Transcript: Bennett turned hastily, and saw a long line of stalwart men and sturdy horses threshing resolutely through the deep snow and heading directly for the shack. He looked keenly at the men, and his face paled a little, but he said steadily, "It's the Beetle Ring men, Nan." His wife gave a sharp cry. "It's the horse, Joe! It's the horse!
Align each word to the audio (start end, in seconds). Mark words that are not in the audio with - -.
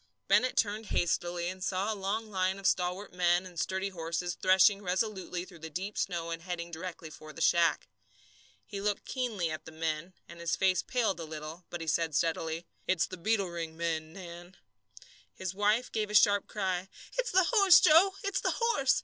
Bennett 0.27 0.57
turned 0.57 0.87
hastily, 0.87 1.47
and 1.47 1.63
saw 1.63 1.93
a 1.93 1.93
long 1.93 2.31
line 2.31 2.57
of 2.57 2.65
stalwart 2.65 3.13
men 3.13 3.45
and 3.45 3.59
sturdy 3.59 3.89
horses 3.89 4.33
threshing 4.33 4.81
resolutely 4.81 5.45
through 5.45 5.59
the 5.59 5.69
deep 5.69 5.95
snow 5.95 6.31
and 6.31 6.41
heading 6.41 6.71
directly 6.71 7.11
for 7.11 7.31
the 7.31 7.39
shack. 7.39 7.87
He 8.65 8.81
looked 8.81 9.05
keenly 9.05 9.51
at 9.51 9.65
the 9.65 9.71
men, 9.71 10.13
and 10.27 10.39
his 10.39 10.55
face 10.55 10.81
paled 10.81 11.19
a 11.19 11.23
little, 11.23 11.65
but 11.69 11.81
he 11.81 11.85
said 11.87 12.15
steadily, 12.15 12.65
"It's 12.87 13.05
the 13.05 13.15
Beetle 13.15 13.49
Ring 13.49 13.77
men, 13.77 14.11
Nan." 14.11 14.57
His 15.35 15.53
wife 15.53 15.91
gave 15.91 16.09
a 16.09 16.15
sharp 16.15 16.47
cry. 16.47 16.89
"It's 17.19 17.29
the 17.29 17.43
horse, 17.43 17.79
Joe! 17.79 18.15
It's 18.23 18.41
the 18.41 18.55
horse! 18.57 18.99